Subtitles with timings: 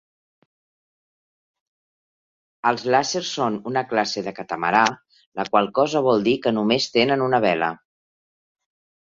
[2.71, 4.81] Els làsers són una classe de catamarà,
[5.41, 7.71] la qual cosa vol dir que només tenen una vela.